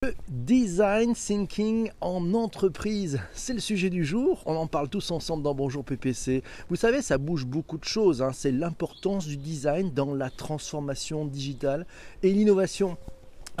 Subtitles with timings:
[0.00, 4.44] Le design thinking en entreprise, c'est le sujet du jour.
[4.46, 6.44] On en parle tous ensemble dans Bonjour PPC.
[6.68, 8.22] Vous savez, ça bouge beaucoup de choses.
[8.22, 8.30] hein.
[8.32, 11.84] C'est l'importance du design dans la transformation digitale
[12.22, 12.96] et l'innovation.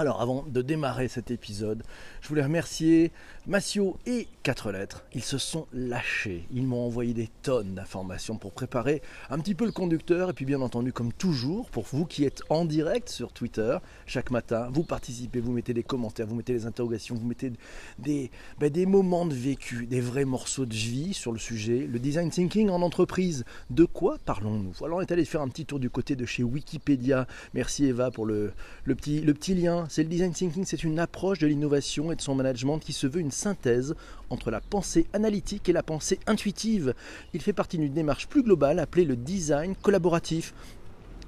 [0.00, 1.82] Alors, avant de démarrer cet épisode,
[2.20, 3.10] je voulais remercier
[3.48, 5.04] Massio et 4 lettres.
[5.12, 6.46] Ils se sont lâchés.
[6.52, 10.30] Ils m'ont envoyé des tonnes d'informations pour préparer un petit peu le conducteur.
[10.30, 13.76] Et puis, bien entendu, comme toujours, pour vous qui êtes en direct sur Twitter,
[14.06, 17.50] chaque matin, vous participez, vous mettez des commentaires, vous mettez des interrogations, vous mettez
[17.98, 21.88] des, ben, des moments de vécu, des vrais morceaux de vie sur le sujet.
[21.90, 23.44] Le design thinking en entreprise.
[23.70, 24.74] De quoi parlons-nous?
[24.84, 27.26] Alors, on est allé faire un petit tour du côté de chez Wikipédia.
[27.52, 28.52] Merci Eva pour le
[28.86, 29.87] petit lien.
[29.88, 33.06] C'est le design thinking, c'est une approche de l'innovation et de son management qui se
[33.06, 33.94] veut une synthèse
[34.28, 36.94] entre la pensée analytique et la pensée intuitive.
[37.32, 40.52] Il fait partie d'une démarche plus globale appelée le design collaboratif.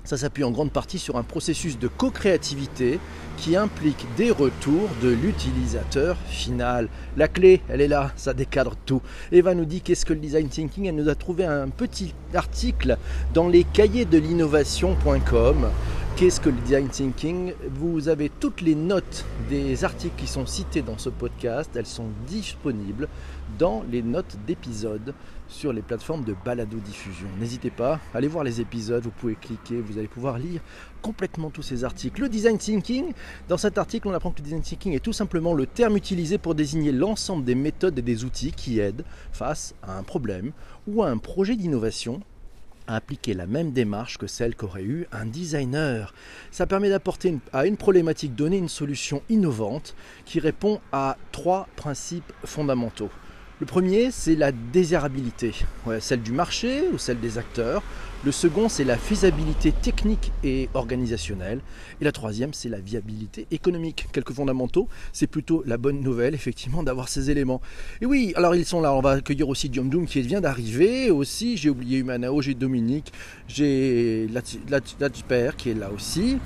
[0.04, 3.00] Ça s'appuie en grande partie sur un processus de co-créativité
[3.38, 6.88] qui implique des retours de l'utilisateur final.
[7.16, 9.00] La clé, elle est là, ça décadre tout.
[9.32, 10.86] Eva nous dit qu'est-ce que le design thinking?
[10.86, 12.98] Elle nous a trouvé un petit article
[13.32, 15.70] dans les cahiers de l'innovation.com.
[16.16, 17.54] Qu'est-ce que le design thinking?
[17.70, 21.70] Vous avez toutes les notes des articles qui sont cités dans ce podcast.
[21.74, 23.08] Elles sont disponibles
[23.58, 25.14] dans les notes d'épisodes
[25.48, 27.26] sur les plateformes de balado-diffusion.
[27.40, 30.60] N'hésitez pas, allez voir les épisodes, vous pouvez cliquer, vous allez pouvoir lire
[31.00, 32.20] complètement tous ces articles.
[32.20, 33.12] Le design thinking,
[33.48, 36.36] dans cet article, on apprend que le design thinking est tout simplement le terme utilisé
[36.36, 40.52] pour désigner l'ensemble des méthodes et des outils qui aident face à un problème
[40.86, 42.20] ou à un projet d'innovation
[42.94, 46.14] appliquer la même démarche que celle qu'aurait eu un designer.
[46.50, 52.32] Ça permet d'apporter à une problématique donnée une solution innovante qui répond à trois principes
[52.44, 53.10] fondamentaux.
[53.60, 55.54] Le premier, c'est la désirabilité,
[56.00, 57.82] celle du marché ou celle des acteurs.
[58.22, 61.60] Le second, c'est la faisabilité technique et organisationnelle.
[62.02, 64.08] Et la troisième, c'est la viabilité économique.
[64.12, 67.62] Quelques fondamentaux, c'est plutôt la bonne nouvelle, effectivement, d'avoir ces éléments.
[68.02, 68.94] Et oui, alors ils sont là.
[68.94, 71.10] On va accueillir aussi Diom Doom qui vient d'arriver.
[71.10, 73.10] Aussi, j'ai oublié Humanao, j'ai Dominique,
[73.48, 74.28] j'ai
[74.68, 76.38] Latper qui est là aussi.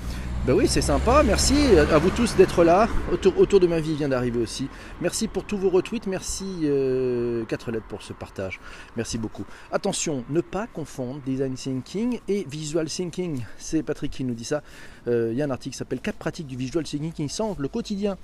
[0.45, 1.23] Ben oui, c'est sympa.
[1.23, 1.55] Merci
[1.91, 2.87] à vous tous d'être là.
[3.11, 4.67] Autour, autour de ma vie vient d'arriver aussi.
[5.01, 6.05] Merci pour tous vos retweets.
[6.05, 8.59] Merci euh, 4 lettres pour ce partage.
[8.95, 9.43] Merci beaucoup.
[9.71, 13.43] Attention, ne pas confondre design thinking et visual thinking.
[13.57, 14.61] C'est Patrick qui nous dit ça.
[15.07, 17.67] Euh, Il y a un article qui s'appelle 4 pratiques du visual thinking qui le
[17.67, 18.17] quotidien.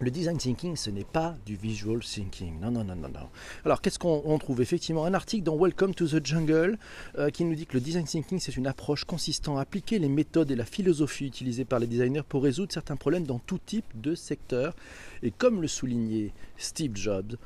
[0.00, 2.58] Le design thinking, ce n'est pas du visual thinking.
[2.60, 3.28] Non, non, non, non, non.
[3.64, 6.78] Alors, qu'est-ce qu'on on trouve Effectivement, un article dans Welcome to the Jungle
[7.18, 10.08] euh, qui nous dit que le design thinking, c'est une approche consistant à appliquer les
[10.08, 13.86] méthodes et la philosophie utilisées par les designers pour résoudre certains problèmes dans tout type
[13.94, 14.74] de secteur.
[15.22, 17.36] Et comme le soulignait Steve Jobs,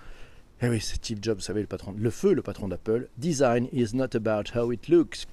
[0.60, 3.08] eh oui, c'est Steve Jobs, vous savez, le patron, le feu, le patron d'Apple.
[3.16, 5.26] Design is not about how it looks,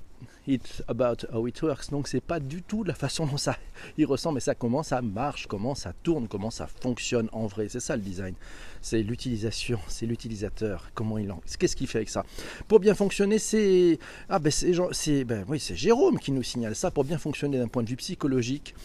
[0.48, 1.90] it's about how it works.
[1.90, 3.58] Donc c'est pas du tout la façon dont ça
[3.98, 7.68] il ressemble, mais ça comment ça marche, comment ça tourne, comment ça fonctionne en vrai.
[7.70, 8.36] C'est ça le design.
[8.82, 12.24] C'est l'utilisation, c'est l'utilisateur, comment il en, qu'est-ce qu'il fait avec ça.
[12.68, 13.98] Pour bien fonctionner, c'est
[14.30, 16.92] ah ben c'est ben oui c'est Jérôme qui nous signale ça.
[16.92, 18.76] Pour bien fonctionner d'un point de vue psychologique.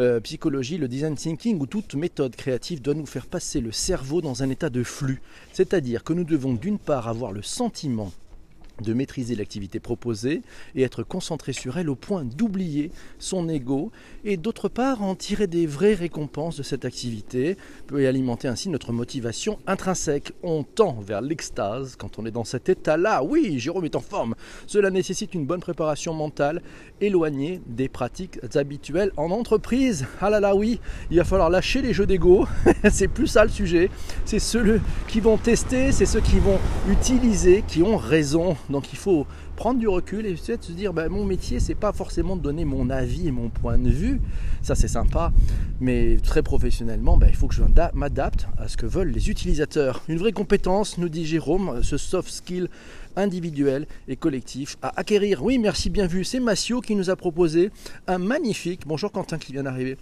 [0.00, 4.20] Euh, psychologie, le design thinking ou toute méthode créative doit nous faire passer le cerveau
[4.20, 5.22] dans un état de flux.
[5.52, 8.12] C'est-à-dire que nous devons d'une part avoir le sentiment
[8.82, 10.42] de maîtriser l'activité proposée
[10.74, 13.92] et être concentré sur elle au point d'oublier son ego
[14.24, 18.92] et d'autre part en tirer des vraies récompenses de cette activité peut alimenter ainsi notre
[18.92, 20.32] motivation intrinsèque.
[20.42, 23.22] On tend vers l'extase quand on est dans cet état-là.
[23.22, 24.34] Oui, Jérôme est en forme.
[24.66, 26.62] Cela nécessite une bonne préparation mentale
[27.00, 30.06] éloignée des pratiques habituelles en entreprise.
[30.20, 30.80] Ah là là, oui,
[31.10, 32.46] il va falloir lâcher les jeux d'ego.
[32.90, 33.90] c'est plus ça le sujet.
[34.24, 36.58] C'est ceux qui vont tester, c'est ceux qui vont
[36.90, 38.56] utiliser, qui ont raison.
[38.70, 39.26] Donc il faut
[39.56, 42.90] prendre du recul et se dire ben, mon métier c'est pas forcément de donner mon
[42.90, 44.20] avis et mon point de vue.
[44.62, 45.32] Ça c'est sympa.
[45.80, 47.62] Mais très professionnellement ben, il faut que je
[47.94, 50.02] m'adapte à ce que veulent les utilisateurs.
[50.08, 52.68] Une vraie compétence nous dit Jérôme ce soft skill
[53.16, 55.44] individuel et collectif à acquérir.
[55.44, 56.24] Oui merci bien vu.
[56.24, 57.70] C'est Massio qui nous a proposé
[58.06, 59.96] un magnifique bonjour Quentin qui vient d'arriver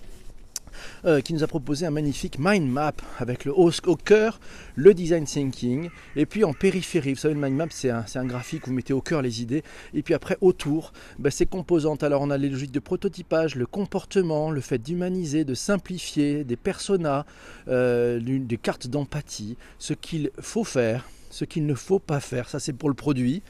[1.04, 4.40] euh, qui nous a proposé un magnifique mind map avec le haut au cœur
[4.76, 7.14] le design thinking et puis en périphérie.
[7.14, 9.42] Vous savez le mind map c'est un, un graphique où vous mettez au cœur les
[9.42, 9.62] idées
[9.94, 12.02] et puis après autour ben, ces composantes.
[12.02, 16.56] Alors on a les logiques de prototypage le comportement le fait d'humaniser de simplifier des
[16.56, 17.24] personas
[17.68, 22.48] euh, des cartes d'empathie ce qu'il faut faire ce qu'il ne faut pas faire.
[22.48, 23.42] Ça c'est pour le produit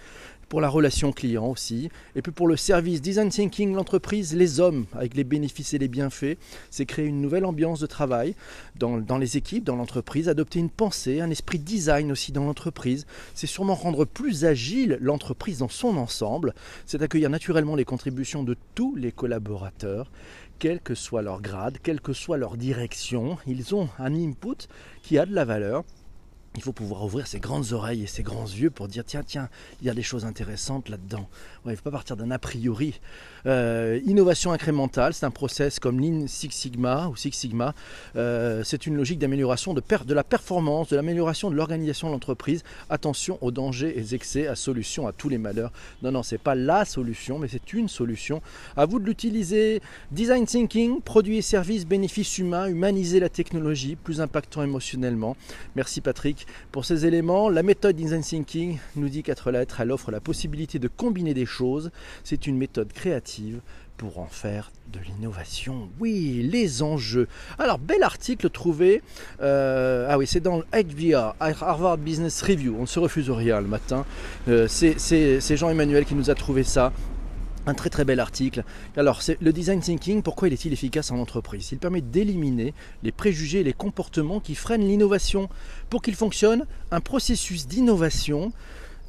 [0.52, 4.84] pour la relation client aussi, et puis pour le service design thinking, l'entreprise, les hommes,
[4.92, 6.36] avec les bénéfices et les bienfaits,
[6.68, 8.34] c'est créer une nouvelle ambiance de travail
[8.76, 13.06] dans, dans les équipes, dans l'entreprise, adopter une pensée, un esprit design aussi dans l'entreprise,
[13.32, 16.52] c'est sûrement rendre plus agile l'entreprise dans son ensemble,
[16.84, 20.12] c'est accueillir naturellement les contributions de tous les collaborateurs,
[20.58, 24.68] quel que soit leur grade, quelle que soit leur direction, ils ont un input
[25.02, 25.82] qui a de la valeur
[26.54, 29.48] il faut pouvoir ouvrir ses grandes oreilles et ses grands yeux pour dire tiens, tiens,
[29.80, 31.28] il y a des choses intéressantes là-dedans.
[31.64, 33.00] il ne faut pas partir d'un a priori.
[33.46, 37.74] Euh, innovation incrémentale, c'est un process comme Lean Six Sigma ou Six Sigma.
[38.16, 39.82] Euh, c'est une logique d'amélioration de,
[40.14, 42.62] la performance, de l'amélioration de l'organisation de l'entreprise.
[42.90, 45.72] Attention aux dangers et aux excès, à solution à tous les malheurs.
[46.02, 48.42] Non, non, c'est pas la solution, mais c'est une solution.
[48.76, 49.80] À vous de l'utiliser.
[50.10, 55.36] Design thinking, produits et services, bénéfices humains, humaniser la technologie, plus impactant émotionnellement.
[55.76, 56.41] Merci Patrick.
[56.70, 60.78] Pour ces éléments, la méthode Design Thinking nous dit quatre lettres, elle offre la possibilité
[60.78, 61.90] de combiner des choses.
[62.24, 63.60] C'est une méthode créative
[63.96, 65.88] pour en faire de l'innovation.
[66.00, 67.28] Oui, les enjeux.
[67.58, 69.02] Alors, bel article trouvé.
[69.40, 72.74] Euh, ah oui, c'est dans le HBR, Harvard Business Review.
[72.76, 74.04] On ne se refuse rien le matin.
[74.48, 76.92] Euh, c'est Jean-Emmanuel qui nous a trouvé ça.
[77.64, 78.64] Un très très bel article.
[78.96, 81.70] Alors, le design thinking, pourquoi il est-il efficace en entreprise?
[81.70, 82.74] Il permet d'éliminer
[83.04, 85.48] les préjugés et les comportements qui freinent l'innovation.
[85.88, 88.52] Pour qu'il fonctionne, un processus d'innovation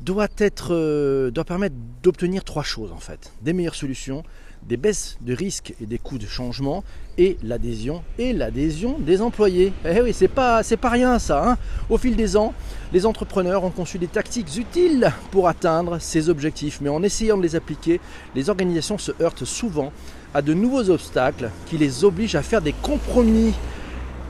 [0.02, 3.34] doit, être, euh, doit permettre d'obtenir trois choses en fait.
[3.42, 4.24] Des meilleures solutions,
[4.68, 6.84] des baisses de risques et des coûts de changement
[7.18, 9.74] et l'adhésion et l'adhésion des employés.
[9.86, 11.48] Eh oui, c'est pas c'est pas rien ça.
[11.48, 11.58] Hein.
[11.90, 12.54] Au fil des ans,
[12.92, 17.44] les entrepreneurs ont conçu des tactiques utiles pour atteindre ces objectifs, mais en essayant de
[17.44, 18.00] les appliquer,
[18.36, 19.92] les organisations se heurtent souvent
[20.34, 23.54] à de nouveaux obstacles qui les obligent à faire des compromis.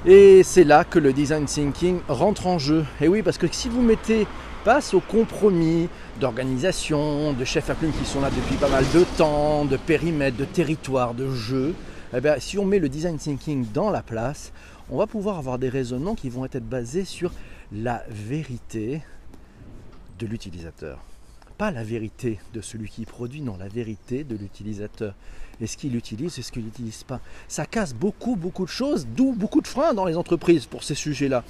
[0.06, 2.84] Et c'est là que le design thinking rentre en jeu.
[3.00, 4.28] Et oui, parce que si vous mettez
[4.64, 5.90] passe au compromis
[6.20, 10.46] d'organisation, de chefs à qui sont là depuis pas mal de temps, de périmètre, de
[10.46, 11.76] territoire, de jeu.
[12.16, 14.54] Eh bien, si on met le design thinking dans la place,
[14.90, 17.32] on va pouvoir avoir des raisonnements qui vont être basés sur
[17.74, 19.02] la vérité
[20.20, 21.00] de l'utilisateur.
[21.58, 25.14] Pas la vérité de celui qui produit, non, la vérité de l'utilisateur.
[25.62, 29.62] Est-ce qu'il utilise, est-ce qu'il n'utilise pas Ça casse beaucoup, beaucoup de choses, d'où beaucoup
[29.62, 31.44] de freins dans les entreprises pour ces sujets-là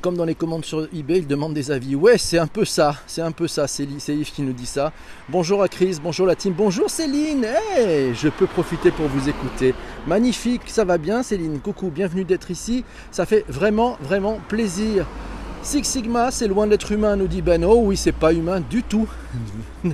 [0.00, 1.94] comme dans les commandes sur eBay, ils demandent des avis.
[1.94, 4.92] Ouais, c'est un peu ça, c'est un peu ça, c'est Yves qui nous dit ça.
[5.28, 9.74] Bonjour à Chris, bonjour la team, bonjour Céline, hey, je peux profiter pour vous écouter.
[10.06, 15.06] Magnifique, ça va bien Céline, coucou, bienvenue d'être ici, ça fait vraiment, vraiment plaisir.
[15.68, 17.62] Six Sigma, c'est loin d'être humain, nous dit Ben.
[17.62, 19.06] Oh oui, c'est pas humain du tout.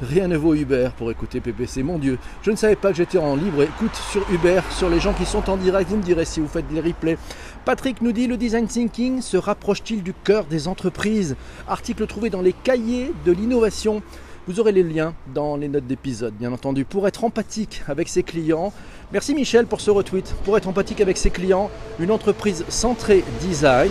[0.00, 1.82] Rien ne vaut Uber pour écouter PPC.
[1.82, 5.00] Mon Dieu, je ne savais pas que j'étais en libre écoute sur Uber, sur les
[5.00, 5.90] gens qui sont en direct.
[5.90, 7.18] Vous me direz si vous faites des replays.
[7.64, 11.34] Patrick nous dit le design thinking se rapproche-t-il du cœur des entreprises?
[11.66, 14.02] Article trouvé dans les cahiers de l'innovation.
[14.46, 18.22] Vous aurez les liens dans les notes d'épisode, bien entendu, pour être empathique avec ses
[18.22, 18.72] clients.
[19.12, 20.36] Merci Michel pour ce retweet.
[20.44, 21.68] Pour être empathique avec ses clients,
[21.98, 23.90] une entreprise centrée design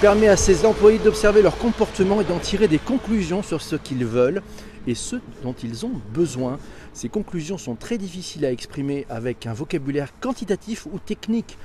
[0.00, 4.04] permet à ses employés d'observer leur comportement et d'en tirer des conclusions sur ce qu'ils
[4.04, 4.42] veulent
[4.86, 6.58] et ce dont ils ont besoin.
[6.92, 11.56] Ces conclusions sont très difficiles à exprimer avec un vocabulaire quantitatif ou technique.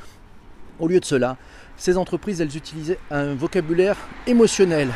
[0.79, 1.37] Au lieu de cela,
[1.77, 3.97] ces entreprises, elles utilisaient un vocabulaire
[4.27, 4.89] émotionnel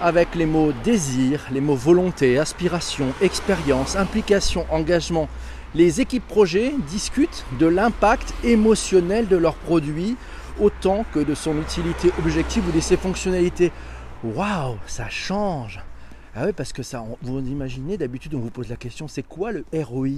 [0.00, 5.28] avec les mots désir, les mots volonté, aspiration, expérience, implication, engagement.
[5.74, 10.16] Les équipes projets discutent de l'impact émotionnel de leurs produits
[10.60, 13.72] autant que de son utilité objective ou de ses fonctionnalités.
[14.22, 15.80] Waouh, ça change
[16.36, 19.52] ah oui, parce que ça, vous imaginez, d'habitude on vous pose la question, c'est quoi
[19.52, 20.08] le ROI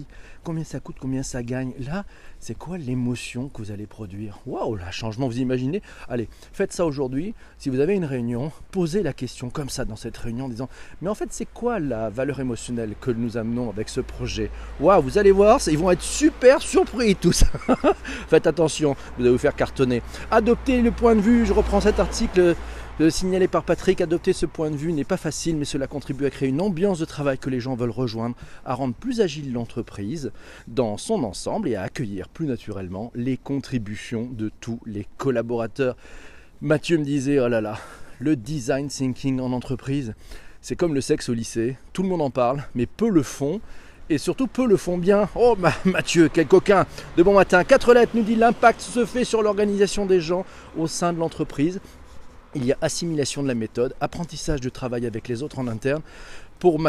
[0.44, 1.72] Combien ça coûte Combien ça gagne?
[1.78, 2.06] Là,
[2.40, 4.38] c'est quoi l'émotion que vous allez produire?
[4.46, 5.82] Waouh, le changement, vous imaginez?
[6.08, 7.34] Allez, faites ça aujourd'hui.
[7.58, 10.70] Si vous avez une réunion, posez la question comme ça dans cette réunion en disant,
[11.02, 14.50] mais en fait, c'est quoi la valeur émotionnelle que nous amenons avec ce projet?
[14.80, 17.44] Waouh, vous allez voir, ils vont être super surpris tous.
[18.28, 20.00] Faites attention, vous allez vous faire cartonner.
[20.30, 22.56] Adoptez le point de vue, je reprends cet article
[22.98, 26.24] le signaler par Patrick, adopter ce point de vue n'est pas facile, mais cela contribue
[26.24, 29.52] à créer une ambiance de travail que les gens veulent rejoindre, à rendre plus agile
[29.52, 30.32] l'entreprise
[30.66, 35.94] dans son ensemble et à accueillir plus naturellement les contributions de tous les collaborateurs.
[36.62, 37.78] Mathieu me disait, oh là là,
[38.18, 40.14] le design thinking en entreprise,
[40.62, 43.60] c'est comme le sexe au lycée, tout le monde en parle, mais peu le font
[44.08, 45.28] et surtout peu le font bien.
[45.34, 46.86] Oh Mathieu, quel coquin
[47.16, 50.44] De bon matin, quatre lettres nous dit l'impact se fait sur l'organisation des gens
[50.76, 51.80] au sein de l'entreprise
[52.56, 56.02] il y a assimilation de la méthode, apprentissage du travail avec les autres en interne.
[56.58, 56.80] Pour,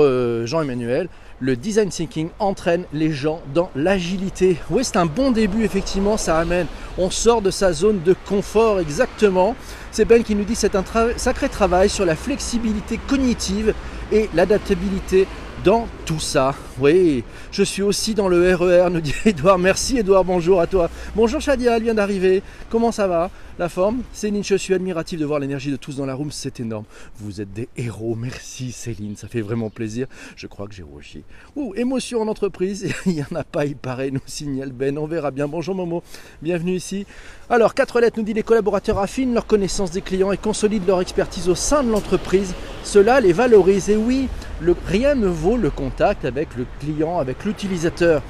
[0.00, 1.08] euh, Jean-Emmanuel,
[1.40, 4.56] le design thinking entraîne les gens dans l'agilité.
[4.70, 6.68] Oui, c'est un bon début, effectivement, ça amène.
[6.98, 9.56] On sort de sa zone de confort, exactement.
[9.90, 10.84] C'est Ben qui nous dit c'est un
[11.16, 13.74] sacré travail sur la flexibilité cognitive
[14.12, 15.26] et l'adaptabilité
[15.64, 16.54] dans tout ça.
[16.80, 17.22] Oui,
[17.52, 19.58] je suis aussi dans le RER, nous dit Edouard.
[19.58, 20.88] Merci Edouard, bonjour à toi.
[21.14, 22.42] Bonjour Shadia, elle vient d'arriver.
[22.70, 23.30] Comment ça va?
[23.58, 24.02] La forme?
[24.12, 26.84] Céline, je suis admiratif de voir l'énergie de tous dans la room, c'est énorme.
[27.16, 30.06] Vous êtes des héros, merci Céline, ça fait vraiment plaisir.
[30.36, 31.24] Je crois que j'ai rougi.
[31.56, 34.96] Ouh, émotion en entreprise, il n'y en a pas, il paraît, nous signale Ben.
[34.96, 35.46] On verra bien.
[35.46, 36.02] Bonjour Momo,
[36.40, 37.04] bienvenue ici.
[37.50, 41.00] Alors, quatre lettres nous dit les collaborateurs affinent leur connaissance des clients et consolident leur
[41.00, 42.54] expertise au sein de l'entreprise.
[42.84, 43.90] Cela les valorise.
[43.90, 44.28] Et oui,
[44.60, 48.22] le, rien ne vaut le avec le client, avec l'utilisateur.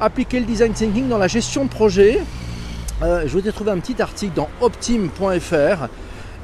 [0.00, 2.20] Appliquer le design thinking dans la gestion de projet.
[3.02, 5.88] Euh, je vous ai trouvé un petit article dans optim.fr.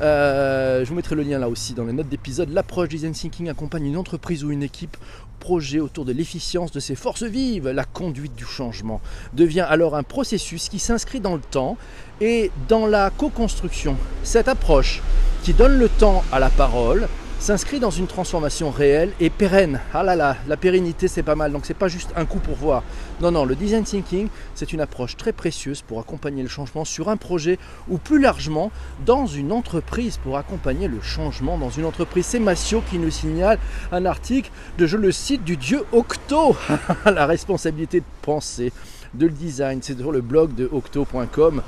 [0.02, 2.50] Euh, je vous mettrai le lien là aussi dans les notes d'épisode.
[2.50, 4.96] L'approche design thinking accompagne une entreprise ou une équipe
[5.40, 7.68] projet autour de l'efficience de ses forces vives.
[7.68, 9.00] La conduite du changement
[9.34, 11.76] devient alors un processus qui s'inscrit dans le temps
[12.20, 13.96] et dans la co-construction.
[14.22, 15.02] Cette approche
[15.42, 17.08] qui donne le temps à la parole,
[17.40, 19.80] s'inscrit dans une transformation réelle et pérenne.
[19.94, 22.54] Ah là là, la pérennité c'est pas mal, donc c'est pas juste un coup pour
[22.54, 22.82] voir.
[23.22, 27.08] Non, non, le design thinking c'est une approche très précieuse pour accompagner le changement sur
[27.08, 28.70] un projet ou plus largement
[29.06, 32.26] dans une entreprise pour accompagner le changement dans une entreprise.
[32.26, 33.58] C'est Massio qui nous signale
[33.90, 36.54] un article de, je le cite, du dieu Octo,
[37.06, 38.70] la responsabilité de penser
[39.14, 41.62] de le design, c'est sur le blog de octo.com.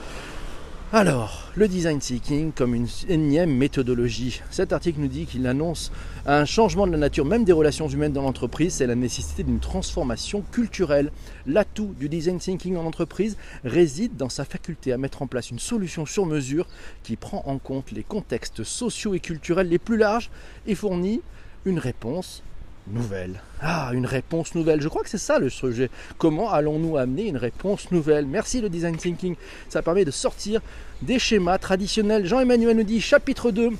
[0.94, 4.42] Alors, le design thinking comme une énième méthodologie.
[4.50, 5.90] Cet article nous dit qu'il annonce
[6.26, 9.58] un changement de la nature même des relations humaines dans l'entreprise, c'est la nécessité d'une
[9.58, 11.10] transformation culturelle.
[11.46, 15.58] L'atout du design thinking en entreprise réside dans sa faculté à mettre en place une
[15.58, 16.66] solution sur mesure
[17.02, 20.30] qui prend en compte les contextes sociaux et culturels les plus larges
[20.66, 21.22] et fournit
[21.64, 22.42] une réponse
[22.88, 23.40] nouvelle.
[23.60, 24.80] Ah, une réponse nouvelle.
[24.80, 25.90] Je crois que c'est ça le sujet.
[26.18, 28.26] Comment allons-nous amener une réponse nouvelle?
[28.26, 29.36] Merci le design thinking.
[29.68, 30.60] Ça permet de sortir
[31.00, 32.26] des schémas traditionnels.
[32.26, 33.66] Jean-Emmanuel nous dit chapitre 2.
[33.66, 33.70] Et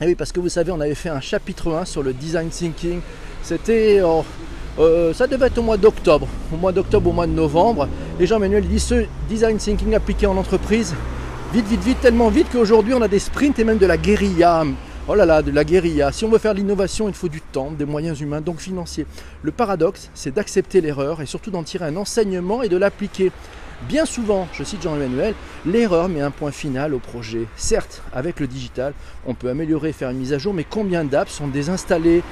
[0.00, 2.48] eh oui, parce que vous savez, on avait fait un chapitre 1 sur le design
[2.48, 3.00] thinking.
[3.42, 4.00] C'était.
[4.02, 4.24] Oh,
[4.78, 6.26] euh, ça devait être au mois d'octobre.
[6.52, 7.88] Au mois d'octobre, au mois de novembre.
[8.18, 10.94] Et Jean-Emmanuel dit ce design thinking appliqué en entreprise.
[11.52, 14.64] Vite, vite, vite, tellement vite qu'aujourd'hui on a des sprints et même de la guérilla.
[15.12, 16.12] Oh là là, de la guérilla.
[16.12, 19.06] Si on veut faire de l'innovation, il faut du temps, des moyens humains, donc financiers.
[19.42, 23.32] Le paradoxe, c'est d'accepter l'erreur et surtout d'en tirer un enseignement et de l'appliquer.
[23.88, 25.34] Bien souvent, je cite Jean-Emmanuel,
[25.66, 27.46] l'erreur met un point final au projet.
[27.56, 28.92] Certes, avec le digital,
[29.26, 32.22] on peut améliorer, faire une mise à jour, mais combien d'apps sont désinstallées?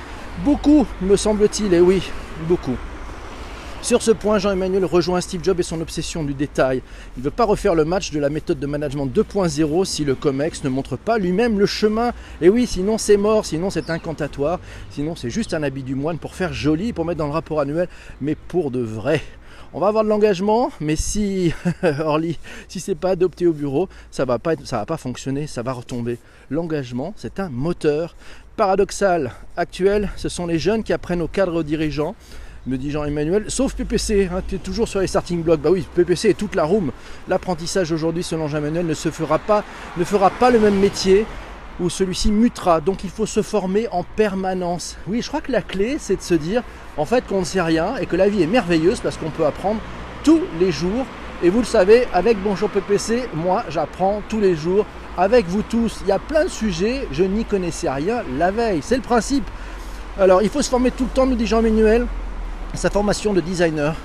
[0.44, 2.00] Beaucoup, me semble-t-il, et oui,
[2.46, 2.76] beaucoup.
[3.80, 6.82] Sur ce point, Jean-Emmanuel rejoint Steve Jobs et son obsession du détail.
[7.16, 10.14] Il ne veut pas refaire le match de la méthode de management 2.0 si le
[10.14, 12.12] COMEX ne montre pas lui-même le chemin.
[12.42, 14.58] Et oui, sinon c'est mort, sinon c'est incantatoire,
[14.90, 17.60] sinon c'est juste un habit du moine pour faire joli, pour mettre dans le rapport
[17.60, 17.88] annuel,
[18.20, 19.22] mais pour de vrai.
[19.72, 21.54] On va avoir de l'engagement, mais si
[22.00, 25.62] Orly, si c'est pas adopté au bureau, ça va pas ça va pas fonctionner, ça
[25.62, 26.18] va retomber.
[26.50, 28.16] L'engagement, c'est un moteur
[28.56, 30.10] paradoxal actuel.
[30.16, 32.16] Ce sont les jeunes qui apprennent aux cadres dirigeants
[32.68, 35.60] me dit Jean-Emmanuel, sauf PPC, hein, tu es toujours sur les starting blocks.
[35.60, 36.92] Bah oui, PPC est toute la room.
[37.28, 39.64] L'apprentissage aujourd'hui, selon Jean-Emmanuel, ne se fera pas,
[39.96, 41.26] ne fera pas le même métier
[41.80, 42.80] où celui-ci mutera.
[42.80, 44.96] Donc il faut se former en permanence.
[45.06, 46.62] Oui, je crois que la clé, c'est de se dire
[46.96, 49.46] en fait qu'on ne sait rien et que la vie est merveilleuse parce qu'on peut
[49.46, 49.80] apprendre
[50.22, 51.06] tous les jours.
[51.42, 54.84] Et vous le savez, avec Bonjour PPC, moi j'apprends tous les jours.
[55.16, 58.80] Avec vous tous, il y a plein de sujets, je n'y connaissais rien la veille.
[58.82, 59.48] C'est le principe.
[60.18, 62.06] Alors il faut se former tout le temps, nous dit Jean-Emmanuel.
[62.74, 63.96] Sa formation de designer,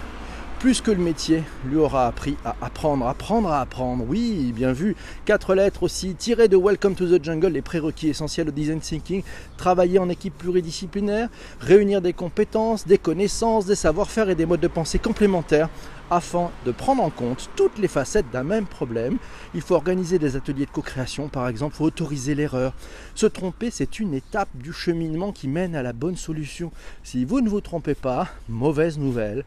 [0.59, 4.03] plus que le métier, lui aura appris à apprendre, apprendre à apprendre.
[4.07, 4.95] Oui, bien vu.
[5.25, 9.21] Quatre lettres aussi, tirées de Welcome to the Jungle, les prérequis essentiels au design thinking.
[9.57, 11.29] Travailler en équipe pluridisciplinaire,
[11.59, 15.69] réunir des compétences, des connaissances, des savoir-faire et des modes de pensée complémentaires
[16.09, 19.17] afin de prendre en compte toutes les facettes d'un même problème.
[19.55, 22.73] Il faut organiser des ateliers de co-création, par exemple, il faut autoriser l'erreur.
[23.15, 26.71] Se tromper, c'est une étape du cheminement qui mène à la bonne solution.
[27.03, 29.43] Si vous ne vous trompez pas, mauvaise nouvelle,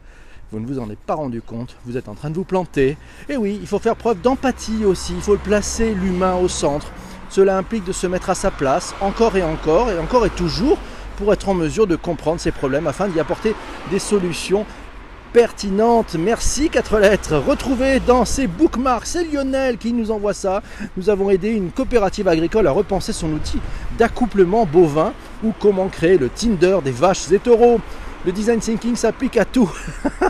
[0.51, 2.97] vous ne vous en êtes pas rendu compte, vous êtes en train de vous planter.
[3.27, 6.91] Et oui, il faut faire preuve d'empathie aussi, il faut placer l'humain au centre.
[7.29, 10.77] Cela implique de se mettre à sa place encore et encore et encore et toujours
[11.17, 13.55] pour être en mesure de comprendre ses problèmes afin d'y apporter
[13.91, 14.65] des solutions
[15.33, 16.15] pertinente.
[16.17, 17.37] Merci quatre lettres.
[17.37, 20.61] Retrouvez dans ces bookmarks, c'est Lionel qui nous envoie ça.
[20.95, 23.59] Nous avons aidé une coopérative agricole à repenser son outil
[23.97, 27.79] d'accouplement bovin ou comment créer le Tinder des vaches et taureaux.
[28.25, 29.71] Le design thinking s'applique à tout.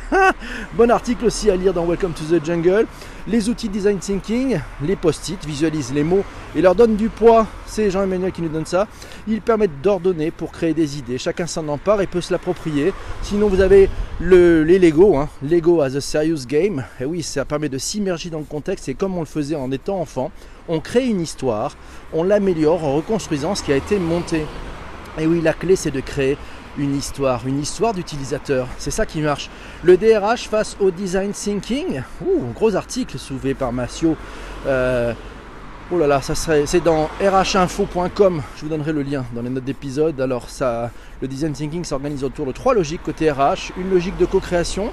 [0.74, 2.86] bon article aussi à lire dans Welcome to the Jungle.
[3.27, 6.24] Les outils design thinking, les post-it, visualisent les mots
[6.56, 7.48] et leur donnent du poids.
[7.65, 8.88] C'est Jean-Emmanuel qui nous donne ça.
[9.27, 11.17] Ils permettent d'ordonner pour créer des idées.
[11.17, 12.94] Chacun s'en empare et peut se l'approprier.
[13.24, 13.89] Sinon, vous avez
[14.20, 15.29] les Lego, hein.
[15.41, 16.84] Lego as a serious game.
[17.00, 19.72] Et oui, ça permet de s'immerger dans le contexte et comme on le faisait en
[19.72, 20.32] étant enfant,
[20.67, 21.75] on crée une histoire,
[22.13, 24.46] on l'améliore en reconstruisant ce qui a été monté.
[25.20, 26.38] Et oui, la clé c'est de créer
[26.78, 28.68] une histoire, une histoire d'utilisateur.
[28.78, 29.50] C'est ça qui marche.
[29.84, 32.02] Le DRH face au design thinking.
[32.26, 34.16] Ouh, gros article soulevé par Massio.
[34.66, 35.14] Euh,
[35.92, 38.42] oh là là, ça serait, c'est dans rhinfo.com.
[38.56, 40.20] Je vous donnerai le lien dans les notes d'épisode.
[40.22, 40.92] Alors ça,
[41.22, 43.72] le design thinking s'organise autour de trois logiques côté RH.
[43.78, 44.92] Une logique de co-création.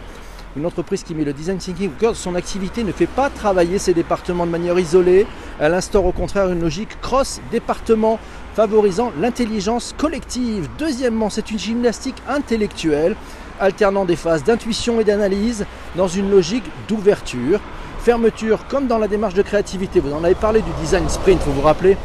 [0.57, 3.29] Une entreprise qui met le design thinking au cœur de son activité ne fait pas
[3.29, 5.27] travailler ses départements de manière isolée.
[5.59, 8.21] Elle instaure au contraire une logique cross-département
[8.55, 10.69] favorisant l'intelligence collective.
[10.79, 13.17] Deuxièmement, c'est une gymnastique intellectuelle
[13.61, 17.61] alternant des phases d'intuition et d'analyse dans une logique d'ouverture.
[17.99, 20.01] Fermeture comme dans la démarche de créativité.
[20.01, 21.97] Vous en avez parlé du design sprint, vous vous rappelez?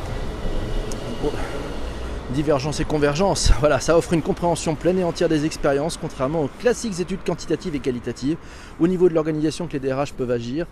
[2.31, 6.49] Divergence et convergence, voilà, ça offre une compréhension pleine et entière des expériences, contrairement aux
[6.59, 8.37] classiques études quantitatives et qualitatives,
[8.79, 10.67] au niveau de l'organisation que les DRH peuvent agir.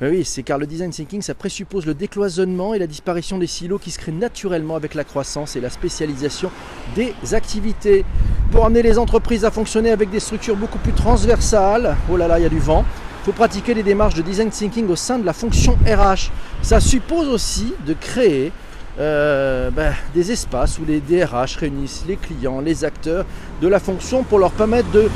[0.00, 3.80] Oui, c'est car le design thinking, ça présuppose le décloisonnement et la disparition des silos
[3.80, 6.52] qui se créent naturellement avec la croissance et la spécialisation
[6.94, 8.04] des activités.
[8.52, 12.38] Pour amener les entreprises à fonctionner avec des structures beaucoup plus transversales, oh là là,
[12.38, 12.84] il y a du vent,
[13.22, 16.30] il faut pratiquer les démarches de design thinking au sein de la fonction RH.
[16.62, 18.52] Ça suppose aussi de créer
[19.00, 23.26] euh, ben, des espaces où les DRH réunissent les clients, les acteurs
[23.60, 25.08] de la fonction pour leur permettre de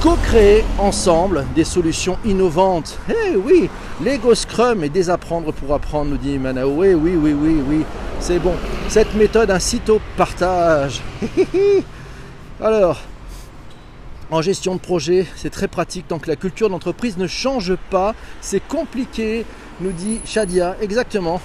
[0.00, 2.98] co-créer ensemble des solutions innovantes.
[3.08, 3.68] Eh oui,
[4.02, 6.70] l'ego Scrum et désapprendre pour apprendre, nous dit Manao.
[6.70, 7.84] Oui, oui, oui, oui, oui,
[8.20, 8.54] c'est bon.
[8.88, 11.02] Cette méthode incite au partage.
[12.60, 13.00] Alors,
[14.30, 18.14] en gestion de projet, c'est très pratique tant que la culture d'entreprise ne change pas.
[18.40, 19.44] C'est compliqué,
[19.80, 20.76] nous dit Shadia.
[20.80, 21.40] Exactement.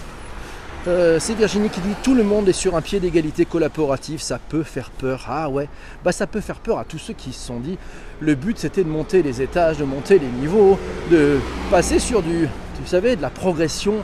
[0.85, 4.37] Euh, c'est Virginie qui dit tout le monde est sur un pied d'égalité collaborative, ça
[4.37, 5.27] peut faire peur.
[5.29, 5.69] Ah ouais,
[6.03, 7.77] bah ça peut faire peur à tous ceux qui se sont dit
[8.19, 10.77] le but c'était de monter les étages, de monter les niveaux,
[11.09, 11.39] de
[11.71, 14.03] passer sur du, vous savez, de la progression.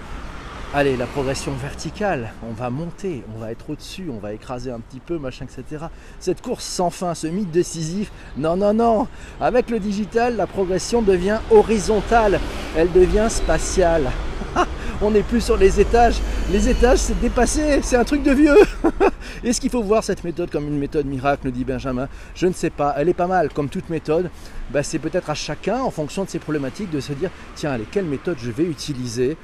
[0.74, 4.80] Allez, la progression verticale, on va monter, on va être au-dessus, on va écraser un
[4.80, 5.86] petit peu, machin, etc.
[6.20, 9.08] Cette course sans fin, ce mythe décisif, non, non, non.
[9.42, 12.40] Avec le digital, la progression devient horizontale,
[12.78, 14.12] elle devient spatiale.
[15.02, 16.16] on n'est plus sur les étages.
[16.52, 18.58] Les étages, c'est dépassé, c'est un truc de vieux.
[19.44, 22.70] Est-ce qu'il faut voir cette méthode comme une méthode miracle, dit Benjamin Je ne sais
[22.70, 22.96] pas.
[22.98, 24.30] Elle est pas mal, comme toute méthode.
[24.72, 27.86] Bah, c'est peut-être à chacun, en fonction de ses problématiques, de se dire tiens, allez,
[27.90, 29.38] quelle méthode je vais utiliser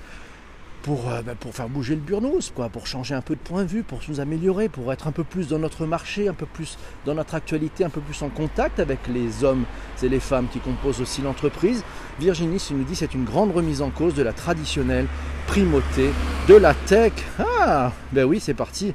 [0.85, 3.63] pour, euh, bah, pour faire bouger le burnous, quoi, pour changer un peu de point
[3.63, 6.45] de vue, pour nous améliorer, pour être un peu plus dans notre marché, un peu
[6.45, 9.65] plus dans notre actualité, un peu plus en contact avec les hommes
[10.03, 11.83] et les femmes qui composent aussi l'entreprise.
[12.19, 15.07] Virginie nous dit c'est une grande remise en cause de la traditionnelle
[15.47, 16.11] primauté
[16.47, 17.13] de la tech.
[17.39, 18.93] Ah, ben oui, c'est parti.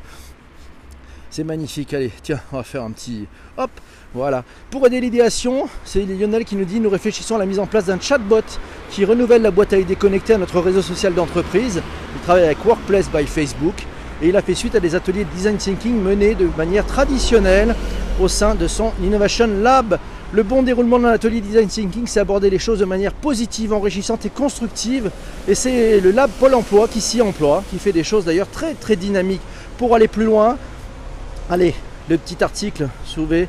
[1.29, 1.93] C'est magnifique.
[1.93, 3.71] Allez, tiens, on va faire un petit hop.
[4.13, 4.43] Voilà.
[4.71, 7.85] Pour aider l'idéation, c'est Lionel qui nous dit nous réfléchissons à la mise en place
[7.85, 8.43] d'un chatbot
[8.91, 11.81] qui renouvelle la boîte à idées connectée à notre réseau social d'entreprise.
[12.17, 13.87] Il travaille avec Workplace by Facebook
[14.21, 17.77] et il a fait suite à des ateliers de design thinking menés de manière traditionnelle
[18.21, 19.97] au sein de son Innovation Lab.
[20.33, 24.27] Le bon déroulement d'un atelier design thinking, c'est aborder les choses de manière positive, enrichissante
[24.27, 25.13] et constructive.
[25.47, 28.75] Et c'est le lab Pôle Emploi qui s'y emploie, qui fait des choses d'ailleurs très
[28.75, 29.41] très dynamiques.
[29.79, 30.57] Pour aller plus loin,
[31.49, 31.75] allez,
[32.09, 33.49] le petit article soulevé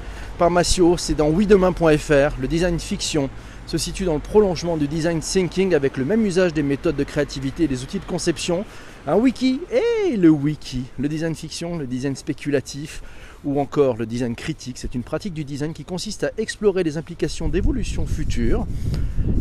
[0.97, 3.29] c'est dans oui-demain.fr, le design fiction
[3.67, 7.03] se situe dans le prolongement du design thinking avec le même usage des méthodes de
[7.03, 8.65] créativité et des outils de conception.
[9.05, 13.03] Un wiki et le wiki, le design fiction, le design spéculatif
[13.43, 14.79] ou encore le design critique.
[14.79, 18.65] C'est une pratique du design qui consiste à explorer les implications d'évolution future.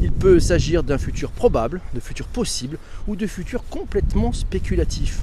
[0.03, 2.77] Il peut s'agir d'un futur probable, de futur possible
[3.09, 5.21] ou de futur complètement spéculatif.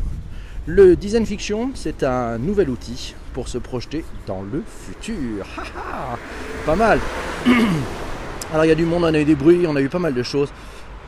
[0.65, 3.13] Le design fiction, c'est un nouvel outil
[3.45, 5.45] se projeter dans le futur.
[6.65, 6.99] pas mal.
[8.53, 9.99] Alors il y a du monde, on a eu des bruits, on a eu pas
[9.99, 10.49] mal de choses.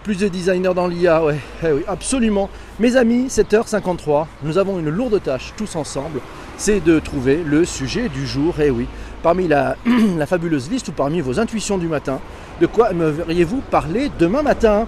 [0.04, 2.50] Plus de designers dans l'IA, ouais, eh oui, absolument.
[2.80, 6.20] Mes amis, 7h53, nous avons une lourde tâche tous ensemble,
[6.58, 8.56] c'est de trouver le sujet du jour.
[8.62, 8.88] Eh oui,
[9.24, 9.76] parmi la,
[10.18, 12.20] la fabuleuse liste ou parmi vos intuitions du matin,
[12.62, 14.88] de quoi me verriez-vous parler demain matin?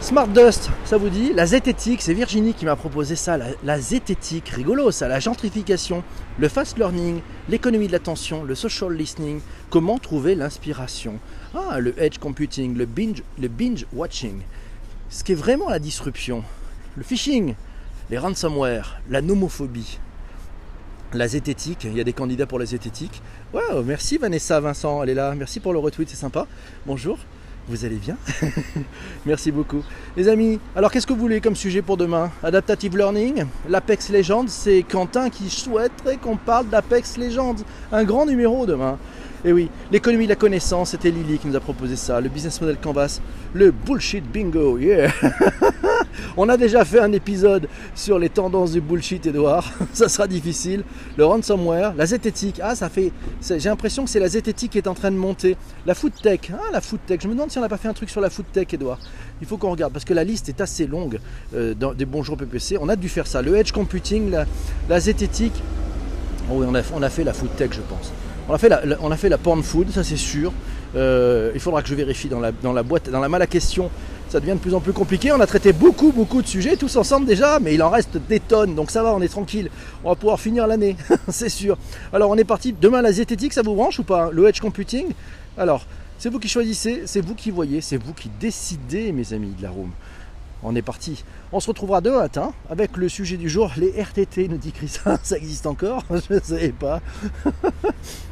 [0.00, 4.48] Smart Dust, ça vous dit La zététique, c'est Virginie qui m'a proposé ça, la, zététique,
[4.48, 6.02] rigolo ça, la gentrification,
[6.38, 11.20] le fast learning, l'économie de l'attention, le social listening, comment trouver l'inspiration.
[11.54, 14.40] Ah, le edge computing, le binge, le binge watching,
[15.10, 16.44] ce qui est vraiment la disruption,
[16.96, 17.54] le phishing,
[18.10, 19.98] les ransomware, la nomophobie,
[21.12, 23.20] la zététique, il y a des candidats pour la zététique.
[23.52, 26.46] Wow, merci Vanessa, Vincent, elle est là, merci pour le retweet, c'est sympa.
[26.86, 27.18] Bonjour.
[27.70, 28.16] Vous allez bien
[29.26, 29.84] Merci beaucoup.
[30.16, 32.32] Les amis, alors qu'est-ce que vous voulez comme sujet pour demain?
[32.42, 33.44] Adaptative Learning?
[33.68, 37.54] L'Apex Legends, c'est Quentin qui souhaiterait qu'on parle d'Apex Legends.
[37.92, 38.98] Un grand numéro demain.
[39.44, 42.20] Et oui, l'économie de la connaissance, c'était Lily qui nous a proposé ça.
[42.20, 43.20] Le business model canvas,
[43.54, 45.12] le bullshit bingo, yeah
[46.42, 49.70] On a déjà fait un épisode sur les tendances du bullshit, Edouard.
[49.92, 50.84] ça sera difficile.
[51.18, 52.62] Le ransomware, la zététique.
[52.62, 53.12] Ah, ça fait.
[53.46, 55.58] J'ai l'impression que c'est la zététique qui est en train de monter.
[55.84, 56.50] La food tech.
[56.50, 57.20] Ah, la food tech.
[57.22, 58.98] Je me demande si on n'a pas fait un truc sur la food tech, Edouard.
[59.42, 61.20] Il faut qu'on regarde parce que la liste est assez longue
[61.54, 62.78] euh, des bonjours PPC.
[62.80, 63.42] On a dû faire ça.
[63.42, 64.34] Le edge computing,
[64.88, 65.62] la, zététique.
[66.50, 68.14] Oh oui, on a, fait la food tech, je pense.
[68.48, 70.54] On a fait la, on a fait la porn food, ça c'est sûr.
[70.96, 73.46] Euh, il faudra que je vérifie dans la, dans la boîte, dans la malle à
[73.46, 73.90] question.
[74.30, 75.32] Ça devient de plus en plus compliqué.
[75.32, 78.38] On a traité beaucoup, beaucoup de sujets tous ensemble déjà, mais il en reste des
[78.38, 78.76] tonnes.
[78.76, 79.68] Donc ça va, on est tranquille.
[80.04, 80.96] On va pouvoir finir l'année,
[81.28, 81.76] c'est sûr.
[82.12, 82.72] Alors on est parti.
[82.72, 85.08] Demain la zététique, ça vous branche ou pas Le edge computing?
[85.58, 85.84] Alors,
[86.16, 89.62] c'est vous qui choisissez, c'est vous qui voyez, c'est vous qui décidez, mes amis de
[89.64, 89.90] la room.
[90.62, 91.24] On est parti.
[91.50, 94.92] On se retrouvera demain matin avec le sujet du jour, les RTT, nous dit Chris.
[95.24, 96.04] Ça existe encore?
[96.08, 97.00] Je ne savais pas.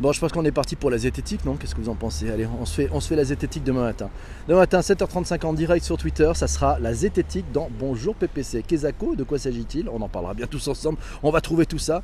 [0.00, 1.54] Bon, je pense qu'on est parti pour la zététique, non?
[1.54, 2.28] Qu'est-ce que vous en pensez?
[2.28, 4.10] Allez, on se, fait, on la zététique demain matin.
[4.48, 8.62] Demain matin, 7h35 en direct sur Twitter, ça sera la zététique dans Bonjour PPC.
[8.62, 9.88] Kezako, de quoi s'agit-il?
[9.88, 10.98] On en parlera bien tous ensemble.
[11.22, 12.02] On va trouver tout ça.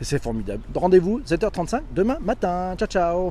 [0.00, 0.62] C'est formidable.
[0.74, 2.74] Rendez-vous 7h35 demain matin.
[2.76, 3.30] Ciao, ciao